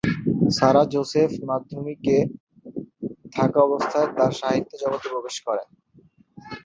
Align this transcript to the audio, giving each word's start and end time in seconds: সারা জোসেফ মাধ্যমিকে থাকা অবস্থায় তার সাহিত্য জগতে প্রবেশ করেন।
সারা 0.57 0.83
জোসেফ 0.93 1.31
মাধ্যমিকে 1.49 2.17
থাকা 3.35 3.59
অবস্থায় 3.67 4.09
তার 4.17 4.31
সাহিত্য 4.39 4.71
জগতে 4.81 5.07
প্রবেশ 5.13 5.35
করেন। 5.47 5.67